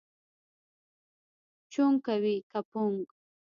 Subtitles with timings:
[1.71, 2.99] چونګ کوې که پونګ؟